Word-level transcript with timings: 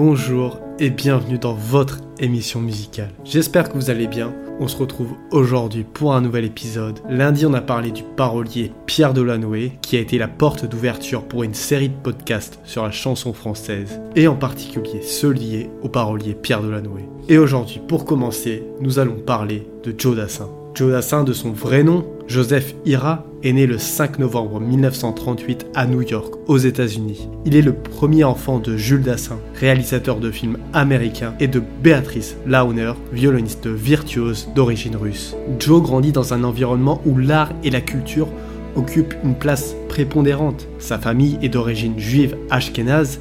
bonjour 0.00 0.60
et 0.78 0.90
bienvenue 0.90 1.38
dans 1.38 1.54
votre 1.54 1.98
émission 2.20 2.60
musicale. 2.60 3.10
J'espère 3.24 3.68
que 3.68 3.74
vous 3.74 3.90
allez 3.90 4.06
bien. 4.06 4.32
On 4.60 4.68
se 4.68 4.76
retrouve 4.76 5.14
aujourd'hui 5.32 5.82
pour 5.82 6.14
un 6.14 6.20
nouvel 6.20 6.44
épisode. 6.44 7.00
Lundi, 7.10 7.44
on 7.44 7.52
a 7.52 7.60
parlé 7.60 7.90
du 7.90 8.04
parolier 8.04 8.70
Pierre 8.86 9.12
Delanoë, 9.12 9.72
qui 9.82 9.96
a 9.96 10.00
été 10.00 10.16
la 10.16 10.28
porte 10.28 10.66
d'ouverture 10.66 11.24
pour 11.24 11.42
une 11.42 11.52
série 11.52 11.88
de 11.88 11.96
podcasts 12.00 12.60
sur 12.62 12.84
la 12.84 12.92
chanson 12.92 13.32
française, 13.32 14.00
et 14.14 14.28
en 14.28 14.36
particulier 14.36 15.02
ceux 15.02 15.32
liés 15.32 15.68
au 15.82 15.88
parolier 15.88 16.34
Pierre 16.34 16.62
Delanoë. 16.62 17.08
Et 17.28 17.38
aujourd'hui, 17.38 17.80
pour 17.88 18.04
commencer, 18.04 18.62
nous 18.80 19.00
allons 19.00 19.16
parler 19.16 19.66
de 19.82 19.92
Joe 19.98 20.14
Dassin. 20.14 20.48
Joe 20.74 20.92
Dassin, 20.92 21.24
de 21.24 21.32
son 21.32 21.50
vrai 21.50 21.82
nom, 21.82 22.06
Joseph 22.28 22.74
Ira, 22.84 23.24
est 23.42 23.54
né 23.54 23.66
le 23.66 23.78
5 23.78 24.18
novembre 24.18 24.60
1938 24.60 25.68
à 25.74 25.86
New 25.86 26.02
York, 26.02 26.34
aux 26.46 26.58
États-Unis. 26.58 27.26
Il 27.46 27.56
est 27.56 27.62
le 27.62 27.72
premier 27.72 28.22
enfant 28.22 28.58
de 28.58 28.76
Jules 28.76 29.02
Dassin, 29.02 29.38
réalisateur 29.54 30.20
de 30.20 30.30
films 30.30 30.58
américains, 30.74 31.34
et 31.40 31.48
de 31.48 31.62
Béatrice 31.82 32.36
Launer, 32.46 32.92
violoniste 33.14 33.66
virtuose 33.66 34.46
d'origine 34.54 34.96
russe. 34.96 35.34
Joe 35.58 35.82
grandit 35.82 36.12
dans 36.12 36.34
un 36.34 36.44
environnement 36.44 37.00
où 37.06 37.16
l'art 37.16 37.52
et 37.64 37.70
la 37.70 37.80
culture 37.80 38.28
occupent 38.76 39.14
une 39.24 39.34
place 39.34 39.74
prépondérante. 39.88 40.68
Sa 40.78 40.98
famille 40.98 41.38
est 41.40 41.48
d'origine 41.48 41.98
juive 41.98 42.36
ashkénaze 42.50 43.20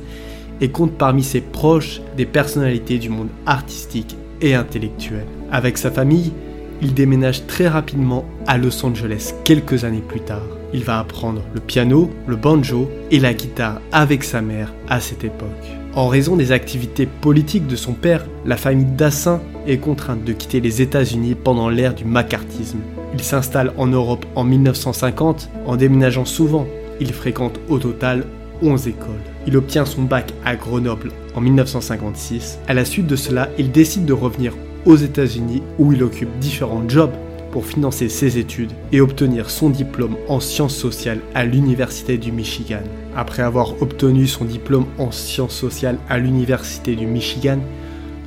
et 0.59 0.69
compte 0.69 0.97
parmi 0.97 1.23
ses 1.23 1.39
proches 1.39 2.01
des 2.17 2.25
personnalités 2.25 2.97
du 2.97 3.07
monde 3.07 3.29
artistique 3.45 4.17
et 4.41 4.53
intellectuel. 4.53 5.25
Avec 5.49 5.77
sa 5.77 5.91
famille, 5.91 6.33
il 6.81 6.93
déménage 6.93 7.47
très 7.47 7.67
rapidement 7.67 8.25
à 8.45 8.57
Los 8.57 8.85
Angeles 8.85 9.33
quelques 9.43 9.83
années 9.83 10.03
plus 10.07 10.21
tard. 10.21 10.45
Il 10.73 10.83
va 10.83 10.99
apprendre 10.99 11.41
le 11.53 11.59
piano, 11.59 12.09
le 12.27 12.35
banjo 12.35 12.89
et 13.11 13.19
la 13.19 13.33
guitare 13.33 13.81
avec 13.91 14.23
sa 14.23 14.41
mère 14.41 14.73
à 14.89 14.99
cette 14.99 15.23
époque. 15.23 15.47
En 15.93 16.07
raison 16.07 16.35
des 16.35 16.51
activités 16.51 17.07
politiques 17.07 17.67
de 17.67 17.75
son 17.75 17.93
père, 17.93 18.25
la 18.45 18.57
famille 18.57 18.85
Dassin 18.85 19.41
est 19.65 19.79
contrainte 19.79 20.23
de 20.23 20.33
quitter 20.33 20.59
les 20.59 20.81
États-Unis 20.81 21.35
pendant 21.35 21.69
l'ère 21.69 21.95
du 21.95 22.05
macartisme. 22.05 22.79
Il 23.13 23.23
s'installe 23.23 23.73
en 23.77 23.87
Europe 23.87 24.25
en 24.35 24.43
1950 24.43 25.49
en 25.65 25.75
déménageant 25.75 26.25
souvent. 26.25 26.67
Il 26.99 27.13
fréquente 27.13 27.59
au 27.69 27.79
total 27.79 28.25
11 28.61 28.87
écoles. 28.87 29.23
Il 29.47 29.57
obtient 29.57 29.85
son 29.85 30.03
bac 30.03 30.33
à 30.45 30.55
Grenoble 30.55 31.11
en 31.35 31.41
1956. 31.41 32.59
À 32.67 32.73
la 32.73 32.85
suite 32.85 33.07
de 33.07 33.15
cela, 33.15 33.49
il 33.57 33.71
décide 33.71 34.05
de 34.05 34.13
revenir 34.13 34.53
aux 34.87 34.95
États-Unis 34.95 35.61
où 35.77 35.91
il 35.91 36.01
occupe 36.01 36.39
différents 36.39 36.87
jobs 36.87 37.13
pour 37.51 37.65
financer 37.65 38.09
ses 38.09 38.37
études 38.37 38.71
et 38.91 39.01
obtenir 39.01 39.49
son 39.49 39.69
diplôme 39.69 40.15
en 40.29 40.39
sciences 40.39 40.75
sociales 40.75 41.19
à 41.35 41.45
l'Université 41.45 42.17
du 42.17 42.31
Michigan. 42.31 42.81
Après 43.15 43.43
avoir 43.43 43.81
obtenu 43.81 44.27
son 44.27 44.45
diplôme 44.45 44.85
en 44.97 45.11
sciences 45.11 45.55
sociales 45.55 45.97
à 46.09 46.17
l'Université 46.17 46.95
du 46.95 47.05
Michigan, 47.05 47.59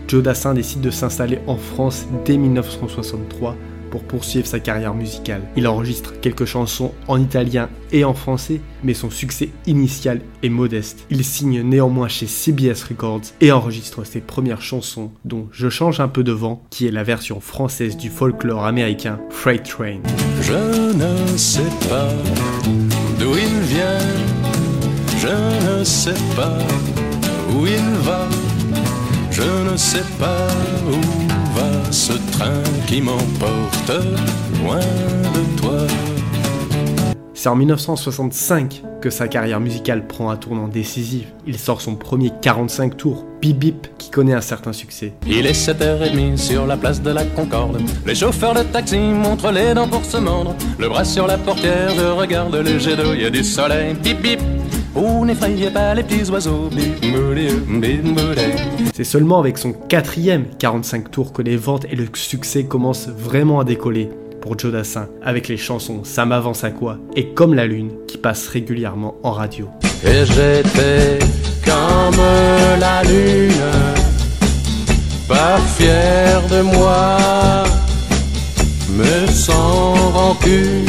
Joe 0.06 0.22
Dassin 0.22 0.55
décide 0.55 0.81
de 0.81 0.91
s'installer 0.91 1.38
en 1.47 1.56
France 1.56 2.06
dès 2.25 2.36
1963 2.36 3.56
pour 3.91 4.02
poursuivre 4.02 4.46
sa 4.46 4.60
carrière 4.60 4.94
musicale. 4.94 5.42
Il 5.56 5.66
enregistre 5.66 6.14
quelques 6.20 6.44
chansons 6.44 6.92
en 7.08 7.20
italien 7.20 7.69
et 7.92 8.05
en 8.05 8.14
français, 8.14 8.60
mais 8.84 8.94
son 8.94 9.10
succès 9.10 9.50
initial 9.66 10.20
est 10.42 10.48
modeste. 10.48 11.05
Il 11.10 11.24
signe 11.24 11.62
néanmoins 11.62 12.08
chez 12.08 12.27
CBS 12.27 12.84
Records 12.88 13.22
et 13.41 13.52
enregistre 13.52 14.05
ses 14.05 14.20
premières 14.20 14.62
chansons, 14.62 15.10
dont 15.24 15.48
Je 15.52 15.69
change 15.69 16.00
un 16.00 16.08
peu 16.08 16.24
de 16.24 16.32
vent, 16.32 16.62
qui 16.70 16.86
est 16.86 16.92
la 16.92 17.02
version 17.02 17.41
française 17.41 17.97
du 17.97 18.08
folklore 18.08 18.64
américain 18.64 19.20
Freight 19.30 19.64
Train. 19.64 20.00
Je 20.41 20.52
ne 20.94 21.36
sais 21.36 21.88
pas 21.88 22.08
d'où 23.19 23.32
il 23.36 23.60
vient, 23.60 23.98
je 25.19 25.78
ne 25.78 25.84
sais 25.84 26.14
pas 26.36 26.58
où 27.54 27.66
il 27.66 28.04
va, 28.04 28.28
je 29.30 29.70
ne 29.70 29.77
sais 29.77 30.04
pas 30.19 30.48
où 30.86 31.29
ce 31.91 32.12
train 32.33 32.62
qui 32.87 33.01
m'emporte 33.01 33.93
loin 34.62 34.78
de 34.78 35.61
toi. 35.61 35.87
C'est 37.34 37.49
en 37.49 37.56
1965 37.56 38.83
que 39.01 39.09
sa 39.09 39.27
carrière 39.27 39.61
musicale 39.61 40.06
prend 40.06 40.31
un 40.31 40.37
tournant 40.37 40.69
décisif. 40.69 41.27
Il 41.47 41.59
sort 41.59 41.81
son 41.81 41.97
premier 41.97 42.31
45 42.43 42.99
tours, 42.99 43.25
Bip 43.41 43.59
Bip, 43.59 43.87
qui 43.97 44.11
connaît 44.11 44.34
un 44.34 44.43
certain 44.43 44.75
succès. 44.75 45.15
Il 45.27 45.47
est 45.47 45.53
7h30 45.53 46.37
sur 46.37 46.67
la 46.67 46.77
place 46.77 47.01
de 47.01 47.11
la 47.11 47.25
Concorde. 47.25 47.81
Les 48.05 48.15
chauffeurs 48.15 48.53
de 48.53 48.62
taxi 48.62 48.99
montrent 48.99 49.51
les 49.51 49.72
dents 49.72 49.89
pour 49.89 50.05
se 50.05 50.19
mordre. 50.19 50.55
Le 50.78 50.89
bras 50.89 51.05
sur 51.05 51.27
la 51.27 51.39
portière, 51.39 51.95
je 51.97 52.05
regarde 52.05 52.55
le 52.55 52.78
jet 52.78 52.97
d'eau, 52.97 53.15
il 53.15 53.22
y 53.22 53.25
a 53.25 53.31
du 53.31 53.43
soleil. 53.43 53.95
Bip 53.95 54.21
bip, 54.21 54.41
Oh, 54.95 55.25
n'effrayez 55.25 55.71
pas 55.71 55.95
les 55.95 56.03
petits 56.03 56.28
oiseaux. 56.31 56.69
C'est 58.93 59.05
seulement 59.05 59.39
avec 59.39 59.56
son 59.56 59.73
quatrième 59.73 60.47
45 60.59 61.11
tours 61.11 61.33
que 61.33 61.43
les 61.43 61.56
ventes 61.56 61.87
et 61.91 61.97
le 61.97 62.06
succès 62.15 62.65
commencent 62.65 63.09
vraiment 63.09 63.61
à 63.61 63.65
décoller 63.65 64.11
pour 64.41 64.59
Joe 64.59 64.73
Dassin, 64.73 65.09
avec 65.23 65.49
les 65.49 65.56
chansons 65.56 66.03
Ça 66.03 66.25
m'avance 66.25 66.65
à 66.65 66.71
quoi 66.71 66.99
et 67.15 67.28
Comme 67.28 67.55
la 67.55 67.67
lune 67.67 67.91
qui 68.09 68.19
passent 68.19 68.49
régulièrement 68.49 69.17
en 69.23 69.33
radio. 69.33 69.69
Et 70.05 70.25
j'étais 70.25 71.19
comme 71.65 72.17
la 72.81 73.03
lune, 73.05 73.53
pas 75.28 75.59
fier 75.77 76.43
de 76.51 76.62
moi, 76.62 77.65
mais 78.97 79.31
sans 79.31 79.93
rancune. 80.11 80.87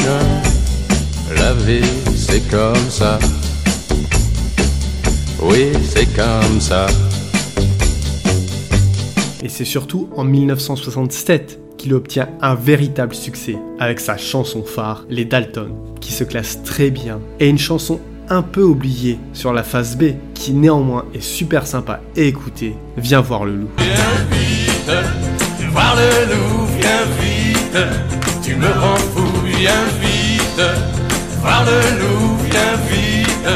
La 1.36 1.54
vie, 1.54 1.82
c'est 2.16 2.48
comme 2.50 2.90
ça. 2.90 3.20
Oui, 5.52 5.68
c'est 5.84 6.06
comme 6.16 6.62
ça. 6.62 6.88
Et 9.44 9.50
c'est 9.50 9.66
surtout 9.66 10.08
en 10.16 10.24
1967 10.24 11.60
qu'il 11.78 11.94
obtient 11.94 12.30
un 12.42 12.56
véritable 12.56 13.14
succès 13.14 13.58
avec 13.78 14.00
sa 14.00 14.16
chanson 14.16 14.64
phare, 14.64 15.04
Les 15.10 15.26
Dalton, 15.26 15.74
qui 16.00 16.14
se 16.14 16.24
classe 16.24 16.64
très 16.64 16.90
bien, 16.90 17.20
et 17.42 17.50
une 17.50 17.58
chanson 17.58 18.00
un 18.30 18.44
peu 18.44 18.64
oubliée 18.64 19.20
sur 19.34 19.52
la 19.52 19.64
phase 19.64 19.98
B, 19.98 20.14
qui 20.34 20.54
néanmoins 20.54 21.04
est 21.14 21.22
super 21.22 21.68
sympa 21.68 22.00
et 22.16 22.30
écoutée, 22.30 22.78
Viens 22.96 23.20
voir 23.20 23.44
le 23.44 23.56
loup. 23.58 23.70
Viens 23.78 23.96
vite, 24.32 25.70
voir 25.74 25.98
le 25.98 26.34
loup, 26.34 26.66
viens 26.80 27.04
vite, 27.20 27.78
tu 28.42 28.56
me 28.56 28.68
rends 28.68 28.96
fou, 28.96 29.28
viens 29.58 29.84
vite, 30.00 30.62
voir 31.42 31.66
le 31.66 32.00
loup, 32.00 32.38
viens 32.50 32.78
vite, 32.90 33.50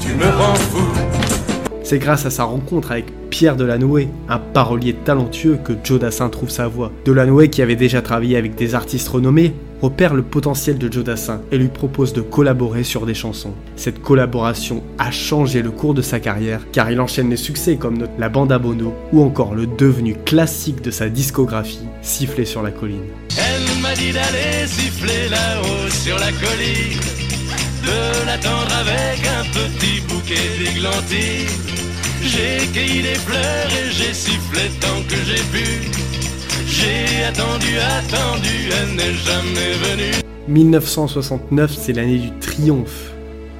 tu 0.00 0.14
me 0.14 0.26
rends 0.36 0.54
fou. 0.56 1.17
C'est 1.88 1.98
grâce 1.98 2.26
à 2.26 2.30
sa 2.30 2.44
rencontre 2.44 2.92
avec 2.92 3.06
Pierre 3.30 3.56
Delanoë, 3.56 4.08
un 4.28 4.38
parolier 4.38 4.92
talentueux, 4.92 5.56
que 5.64 5.72
Joe 5.82 5.98
Dassin 5.98 6.28
trouve 6.28 6.50
sa 6.50 6.68
voix. 6.68 6.92
Delanoë, 7.06 7.48
qui 7.48 7.62
avait 7.62 7.76
déjà 7.76 8.02
travaillé 8.02 8.36
avec 8.36 8.56
des 8.56 8.74
artistes 8.74 9.08
renommés, 9.08 9.54
repère 9.80 10.12
le 10.12 10.20
potentiel 10.20 10.76
de 10.76 10.92
Joe 10.92 11.02
Dassin 11.02 11.40
et 11.50 11.56
lui 11.56 11.68
propose 11.68 12.12
de 12.12 12.20
collaborer 12.20 12.84
sur 12.84 13.06
des 13.06 13.14
chansons. 13.14 13.54
Cette 13.76 14.02
collaboration 14.02 14.82
a 14.98 15.10
changé 15.10 15.62
le 15.62 15.70
cours 15.70 15.94
de 15.94 16.02
sa 16.02 16.20
carrière 16.20 16.60
car 16.72 16.90
il 16.90 17.00
enchaîne 17.00 17.30
les 17.30 17.38
succès 17.38 17.76
comme 17.76 18.06
La 18.18 18.28
Bande 18.28 18.52
à 18.52 18.58
Bono 18.58 18.92
ou 19.14 19.22
encore 19.22 19.54
le 19.54 19.66
devenu 19.66 20.14
classique 20.26 20.82
de 20.82 20.90
sa 20.90 21.08
discographie, 21.08 21.86
Siffler 22.02 22.44
sur 22.44 22.62
la 22.62 22.70
colline. 22.70 23.00
Elle 23.38 23.80
m'a 23.80 23.94
dit 23.94 24.12
d'aller 24.12 24.66
siffler 24.66 25.30
là-haut 25.30 25.88
sur 25.88 26.18
la 26.18 26.32
colline, 26.32 27.27
de 27.88 28.26
l'attendre 28.26 28.74
avec 28.84 29.18
un 29.38 29.44
petit 29.58 30.00
bouquet 30.08 30.48
d'églantines. 30.58 31.56
J'ai 32.22 32.66
cueilli 32.72 33.02
des 33.02 33.20
fleurs 33.26 33.70
et 33.80 33.90
j'ai 33.90 34.12
sifflé 34.12 34.64
tant 34.80 35.00
que 35.08 35.16
j'ai 35.28 35.42
pu. 35.54 35.66
J'ai 36.66 37.24
attendu, 37.24 37.72
attendu, 37.98 38.56
elle 38.78 38.92
n'est 38.96 39.16
jamais 39.28 39.72
venue. 39.86 40.22
1969, 40.48 41.76
c'est 41.80 41.92
l'année 41.92 42.18
du 42.18 42.30
triomphe, 42.38 43.12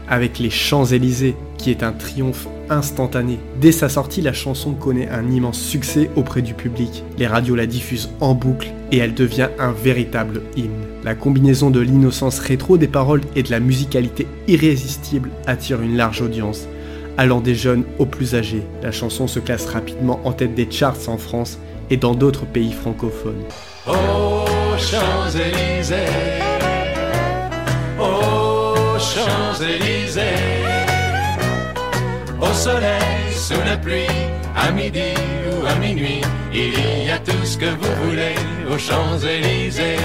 avec 0.09 0.39
les 0.39 0.51
Champs-Élysées, 0.51 1.37
qui 1.57 1.71
est 1.71 1.83
un 1.83 1.93
triomphe 1.93 2.47
instantané. 2.71 3.39
Dès 3.61 3.73
sa 3.73 3.89
sortie, 3.89 4.21
la 4.21 4.33
chanson 4.33 4.73
connaît 4.73 5.09
un 5.09 5.31
immense 5.31 5.61
succès 5.61 6.11
auprès 6.17 6.43
du 6.43 6.55
public. 6.55 7.05
Les 7.19 7.27
radios 7.27 7.57
la 7.57 7.67
diffusent 7.67 8.11
en 8.21 8.35
boucle 8.35 8.73
et 8.93 8.99
elle 8.99 9.15
devient 9.15 9.49
un 9.59 9.73
véritable 9.73 10.43
hymne. 10.57 10.87
La 11.05 11.15
combinaison 11.15 11.71
de 11.71 11.81
l'innocence 11.81 12.39
rétro 12.39 12.77
des 12.77 12.89
paroles 12.89 13.23
et 13.37 13.43
de 13.43 13.51
la 13.51 13.61
musicalité 13.61 14.27
irrésistible 14.47 15.31
attire 15.47 15.83
une 15.83 15.97
large 15.97 16.23
audience. 16.23 16.67
Allant 17.17 17.41
des 17.41 17.55
jeunes 17.55 17.85
aux 17.99 18.07
plus 18.07 18.35
âgés, 18.35 18.63
la 18.83 18.93
chanson 18.93 19.27
se 19.27 19.41
classe 19.41 19.67
rapidement 19.67 20.21
en 20.25 20.33
tête 20.33 20.55
des 20.55 20.71
charts 20.71 21.09
en 21.09 21.19
France 21.19 21.59
et 21.91 21.97
dans 21.97 22.15
d'autres 22.15 22.47
pays 22.47 22.73
francophones. 22.73 23.43
Aux 23.87 24.79
Champs-Élysées, 24.79 25.97
aux 27.99 28.99
Champs-Élysées, 28.99 29.98
au 32.41 32.53
soleil, 32.53 33.33
sous 33.33 33.61
la 33.65 33.77
pluie, 33.77 34.07
à 34.57 34.71
midi 34.71 35.15
ou 35.53 35.67
à 35.67 35.75
minuit, 35.77 36.21
il 36.53 37.07
y 37.07 37.11
a 37.11 37.19
tout 37.19 37.45
ce 37.45 37.59
que 37.59 37.67
vous 37.67 38.09
voulez 38.09 38.35
aux 38.71 38.79
Champs-Élysées. 38.79 39.97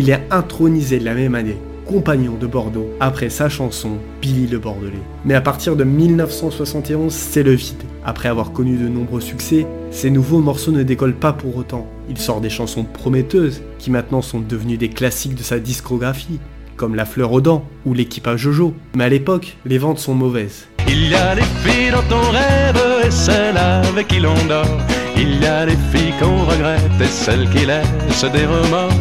Il 0.00 0.10
est 0.10 0.22
intronisé 0.30 1.00
la 1.00 1.12
même 1.12 1.34
année 1.34 1.58
compagnon 1.88 2.34
de 2.34 2.46
Bordeaux 2.46 2.90
après 3.00 3.30
sa 3.30 3.48
chanson 3.48 3.92
Billy 4.20 4.46
le 4.46 4.58
Bordelais. 4.58 5.02
Mais 5.24 5.34
à 5.34 5.40
partir 5.40 5.74
de 5.74 5.84
1971, 5.84 7.12
c'est 7.12 7.42
le 7.42 7.52
vide. 7.52 7.82
Après 8.04 8.28
avoir 8.28 8.52
connu 8.52 8.76
de 8.76 8.88
nombreux 8.88 9.22
succès, 9.22 9.66
ces 9.90 10.10
nouveaux 10.10 10.40
morceaux 10.40 10.70
ne 10.70 10.82
décollent 10.82 11.14
pas 11.14 11.32
pour 11.32 11.56
autant. 11.56 11.86
Il 12.10 12.18
sort 12.18 12.42
des 12.42 12.50
chansons 12.50 12.84
prometteuses 12.84 13.62
qui 13.78 13.90
maintenant 13.90 14.20
sont 14.20 14.40
devenues 14.40 14.76
des 14.76 14.90
classiques 14.90 15.34
de 15.34 15.42
sa 15.42 15.58
discographie, 15.58 16.40
comme 16.76 16.94
La 16.94 17.06
fleur 17.06 17.32
aux 17.32 17.40
dents 17.40 17.64
ou 17.86 17.94
L'équipage 17.94 18.40
Jojo. 18.40 18.74
Mais 18.94 19.04
à 19.04 19.08
l'époque, 19.08 19.56
les 19.64 19.78
ventes 19.78 19.98
sont 19.98 20.14
mauvaises. 20.14 20.68
Il 20.86 21.08
y 21.08 21.14
a 21.14 21.34
des 21.34 21.42
filles 21.42 21.90
dans 21.90 22.02
ton 22.02 22.30
rêve 22.30 23.06
et 23.06 23.10
celles 23.10 23.56
avec 23.56 24.08
qui 24.08 24.20
l'on 24.20 24.34
dort. 24.46 24.78
Il 25.16 25.40
y 25.40 25.46
a 25.46 25.64
des 25.64 25.76
filles 25.90 26.12
qu'on 26.20 26.44
regrette 26.44 27.00
et 27.00 27.06
celles 27.06 27.48
qui 27.48 27.64
laissent 27.64 28.30
des 28.30 28.44
remords. 28.44 28.92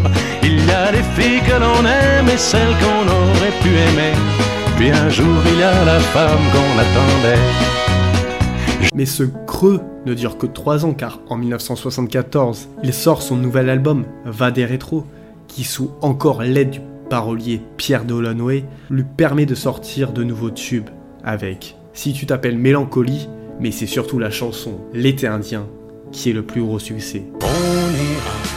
Il 0.68 0.72
y 0.72 0.74
a 0.74 0.92
des 0.92 1.04
filles 1.16 1.40
que 1.48 1.54
l'on 1.54 1.86
aime 1.86 2.28
et 2.28 2.38
celles 2.38 2.76
qu'on 2.82 3.08
aurait 3.08 3.54
pu 3.62 3.70
aimer. 3.70 4.12
Puis 4.76 4.90
un 4.90 5.08
jour 5.08 5.38
il 5.46 5.60
y 5.60 5.64
a 5.64 5.86
la 5.86 5.98
femme 5.98 6.42
qu'on 6.52 6.78
attendait. 6.78 7.40
Mais 8.94 9.06
ce 9.06 9.24
creux 9.24 9.80
ne 10.06 10.14
dure 10.14 10.38
que 10.38 10.46
3 10.46 10.84
ans 10.84 10.94
car 10.94 11.22
en 11.30 11.38
1974, 11.38 12.68
il 12.84 12.94
sort 12.94 13.22
son 13.22 13.38
nouvel 13.38 13.70
album 13.70 14.04
Va 14.26 14.52
des 14.52 14.66
rétros 14.66 15.06
qui 15.48 15.64
sous 15.64 15.92
encore 16.02 16.44
l'aide 16.44 16.72
du 16.72 16.82
parolier 17.10 17.62
Pierre 17.78 18.04
Delanoë 18.04 18.66
lui 18.90 19.06
permet 19.06 19.46
de 19.46 19.56
sortir 19.56 20.12
de 20.12 20.26
nouveaux 20.26 20.52
tubes 20.52 20.90
avec 21.24 21.78
Si 21.94 22.12
tu 22.12 22.26
t'appelles 22.26 22.58
Mélancolie, 22.58 23.30
mais 23.62 23.72
c'est 23.72 23.88
surtout 23.88 24.20
la 24.20 24.32
chanson 24.32 24.82
L'été 24.94 25.28
indien 25.28 25.66
qui 26.12 26.30
est 26.30 26.34
le 26.34 26.44
plus 26.44 26.62
gros 26.62 26.80
succès. 26.80 27.24
On 27.42 27.46
ira 27.46 28.57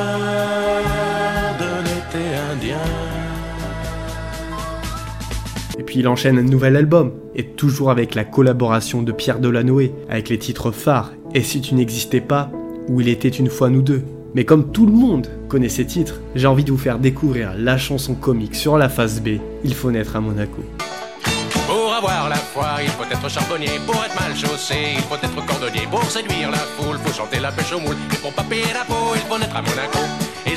Et 5.77 5.83
puis 5.83 5.99
il 5.99 6.07
enchaîne 6.07 6.37
un 6.37 6.43
nouvel 6.43 6.75
album, 6.75 7.11
et 7.35 7.43
toujours 7.43 7.91
avec 7.91 8.15
la 8.15 8.23
collaboration 8.23 9.01
de 9.01 9.11
Pierre 9.11 9.39
Delanoë, 9.39 9.91
avec 10.09 10.29
les 10.29 10.37
titres 10.37 10.71
phares 10.71 11.13
Et 11.33 11.41
si 11.41 11.61
tu 11.61 11.75
n'existais 11.75 12.21
pas, 12.21 12.51
ou 12.87 13.01
Il 13.01 13.07
était 13.07 13.29
une 13.29 13.49
fois 13.49 13.69
nous 13.69 13.81
deux. 13.81 14.03
Mais 14.33 14.45
comme 14.45 14.71
tout 14.71 14.85
le 14.85 14.91
monde 14.91 15.27
connaît 15.49 15.69
ces 15.69 15.85
titres, 15.85 16.21
j'ai 16.35 16.47
envie 16.47 16.63
de 16.63 16.71
vous 16.71 16.77
faire 16.77 16.99
découvrir 16.99 17.53
la 17.57 17.77
chanson 17.77 18.15
comique 18.15 18.55
sur 18.55 18.77
la 18.77 18.89
face 18.89 19.21
B, 19.21 19.39
Il 19.63 19.73
faut 19.73 19.91
naître 19.91 20.15
à 20.15 20.21
Monaco. 20.21 20.61
Pour 21.67 21.93
avoir 21.93 22.29
la 22.29 22.35
foi, 22.35 22.67
il 22.83 22.89
faut 22.89 23.03
être 23.03 23.29
charbonnier. 23.29 23.79
Pour 23.85 23.95
être 23.95 24.19
mal 24.19 24.35
chaussé, 24.35 24.95
il 24.95 25.01
faut 25.03 25.15
être 25.15 25.45
cordonnier. 25.45 25.87
Pour 25.89 26.03
séduire 26.03 26.51
la 26.51 26.57
foule, 26.57 26.97
faut 27.03 27.13
chanter 27.13 27.39
la 27.39 27.51
pêche 27.51 27.73
au 27.73 27.79
moule. 27.79 27.95
Et 28.13 28.17
pour 28.17 28.33
pas 28.33 28.43
payer 28.43 28.73
la 28.73 28.83
peau, 28.85 29.13
il 29.15 29.21
faut 29.21 29.37
naître 29.37 29.55
à 29.55 29.61
Monaco. 29.61 29.99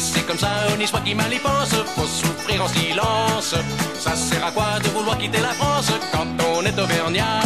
C'est 0.06 0.26
comme 0.26 0.36
ça, 0.38 0.48
ni 0.78 0.86
soit 0.86 1.00
qui 1.00 1.14
mal 1.14 1.32
y 1.32 1.38
pense, 1.38 1.74
faut 1.96 2.06
souffrir 2.06 2.62
en 2.62 2.68
silence. 2.68 3.54
Ça 3.98 4.14
sert 4.14 4.44
à 4.44 4.50
quoi 4.50 4.78
de 4.82 4.88
vouloir 4.88 5.16
quitter 5.16 5.40
la 5.40 5.54
France 5.54 5.90
quand 6.12 6.26
on 6.52 6.62
est 6.62 6.78
auvergnat? 6.78 7.40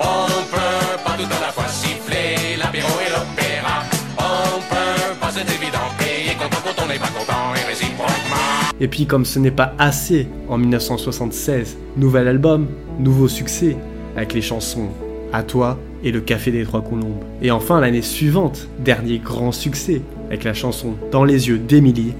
On 0.00 0.26
peut 0.50 0.96
pas 1.04 1.14
tout 1.18 1.28
à 1.30 1.40
la 1.46 1.52
fois 1.52 1.68
siffler 1.68 2.56
l'apéro 2.56 2.88
et 3.06 3.10
l'opéra. 3.10 3.82
On 4.18 4.60
peut 4.70 5.14
pas, 5.20 5.30
c'est 5.30 5.42
évident, 5.42 5.86
payer 5.98 6.34
content 6.34 6.56
quand 6.64 6.84
on 6.84 6.88
n'est 6.88 6.98
pas 6.98 7.08
content 7.08 7.54
et 7.54 7.68
réciproquement. 7.68 8.72
Et 8.80 8.88
puis 8.88 9.06
comme 9.06 9.26
ce 9.26 9.38
n'est 9.38 9.50
pas 9.50 9.74
assez, 9.78 10.26
en 10.48 10.56
1976, 10.56 11.76
nouvel 11.98 12.28
album, 12.28 12.66
nouveau 12.98 13.28
succès, 13.28 13.76
avec 14.16 14.32
les 14.32 14.42
chansons 14.42 14.88
À 15.32 15.42
toi 15.42 15.78
et 16.04 16.12
Le 16.12 16.20
Café 16.20 16.50
des 16.50 16.64
Trois 16.64 16.82
Colombes. 16.82 17.24
Et 17.42 17.50
enfin 17.50 17.80
l'année 17.80 18.02
suivante, 18.02 18.68
dernier 18.78 19.18
grand 19.18 19.52
succès, 19.52 20.02
avec 20.28 20.44
la 20.44 20.54
chanson 20.54 20.94
Dans 21.10 21.24
les 21.24 21.48
yeux 21.48 21.58
d'Émilie, 21.58 22.12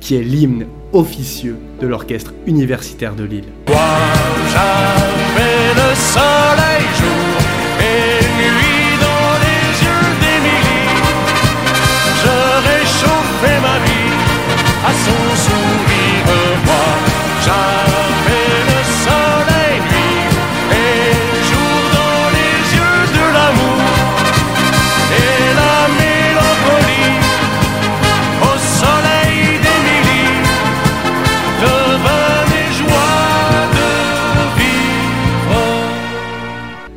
qui 0.00 0.16
est 0.16 0.22
l'hymne 0.22 0.66
officieux 0.92 1.56
de 1.80 1.86
l'orchestre 1.86 2.34
universitaire 2.46 3.14
de 3.14 3.24
Lille. 3.24 3.44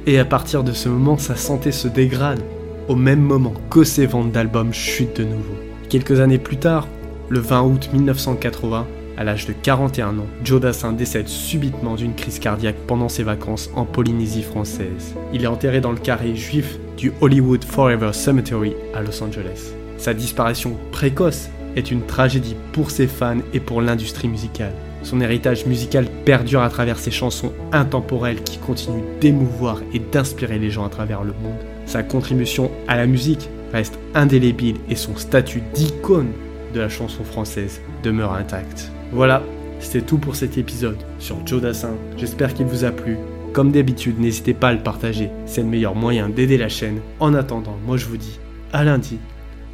Et 0.08 0.18
à 0.18 0.26
partir 0.26 0.64
de 0.64 0.72
ce 0.72 0.90
moment, 0.90 1.18
sa 1.18 1.36
santé 1.36 1.72
se 1.72 1.88
dégrade, 1.88 2.42
au 2.88 2.96
même 2.96 3.22
moment 3.22 3.54
que 3.70 3.84
ses 3.84 4.08
ventes 4.08 4.32
d'albums 4.32 4.74
chutent 4.74 5.18
de 5.18 5.24
nouveau. 5.24 5.54
Quelques 5.90 6.20
années 6.20 6.40
plus 6.40 6.58
tard, 6.58 6.88
le 7.30 7.40
20 7.40 7.62
août 7.62 7.90
1980, 7.94 8.88
à 9.18 9.24
l'âge 9.24 9.46
de 9.46 9.54
41 9.54 10.18
ans, 10.18 10.26
Joe 10.44 10.60
Dassin 10.60 10.94
décède 10.94 11.28
subitement 11.28 11.94
d'une 11.94 12.16
crise 12.16 12.40
cardiaque 12.40 12.78
pendant 12.88 13.10
ses 13.10 13.22
vacances 13.22 13.70
en 13.76 13.86
Polynésie 13.86 14.42
française. 14.42 15.14
Il 15.34 15.44
est 15.44 15.48
enterré 15.48 15.82
dans 15.82 15.92
le 15.92 16.00
carré 16.00 16.36
juif 16.36 16.80
du 16.98 17.14
Hollywood 17.22 17.64
Forever 17.64 18.12
Cemetery 18.14 18.74
à 18.96 19.04
Los 19.04 19.22
Angeles. 19.22 19.74
Sa 19.98 20.16
disparition 20.16 20.78
précoce 20.92 21.50
est 21.76 21.92
une 21.92 22.06
tragédie 22.08 22.56
pour 22.72 22.90
ses 22.90 23.08
fans 23.08 23.38
et 23.54 23.60
pour 23.60 23.82
l'industrie 23.82 24.28
musicale. 24.28 24.74
Son 25.04 25.22
héritage 25.22 25.66
musical 25.66 26.06
perdure 26.26 26.62
à 26.62 26.70
travers 26.70 27.00
ses 27.00 27.12
chansons 27.12 27.52
intemporelles 27.72 28.44
qui 28.44 28.58
continuent 28.58 29.20
d'émouvoir 29.20 29.82
et 29.94 30.00
d'inspirer 30.00 30.60
les 30.60 30.70
gens 30.70 30.86
à 30.86 30.90
travers 30.90 31.24
le 31.24 31.34
monde. 31.34 31.58
Sa 31.86 32.04
contribution 32.04 32.72
à 32.88 32.96
la 32.96 33.08
musique 33.08 33.50
reste 33.74 33.98
indélébile 34.14 34.78
et 34.90 34.96
son 34.96 35.16
statut 35.16 35.64
d'icône 35.74 36.32
de 36.74 36.80
la 36.80 36.90
chanson 36.90 37.24
française 37.24 37.82
demeure 38.04 38.34
intact. 38.34 38.92
Voilà, 39.12 39.44
c'était 39.80 40.06
tout 40.06 40.18
pour 40.18 40.36
cet 40.36 40.58
épisode 40.58 40.98
sur 41.20 41.46
Joe 41.46 41.62
Dassin. 41.62 41.96
J'espère 42.18 42.54
qu'il 42.54 42.68
vous 42.68 42.86
a 42.86 42.92
plu. 42.92 43.18
Comme 43.54 43.72
d'habitude, 43.72 44.20
n'hésitez 44.20 44.54
pas 44.54 44.70
à 44.70 44.74
le 44.74 44.84
partager, 44.84 45.30
c'est 45.46 45.62
le 45.62 45.68
meilleur 45.68 45.96
moyen 45.96 46.30
d'aider 46.30 46.58
la 46.58 46.70
chaîne. 46.70 47.02
En 47.20 47.34
attendant, 47.34 47.76
moi 47.86 47.98
je 47.98 48.06
vous 48.06 48.18
dis 48.18 48.40
à 48.72 48.84
lundi 48.84 49.18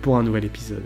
pour 0.02 0.18
un 0.18 0.24
nouvel 0.24 0.46
épisode. 0.46 0.84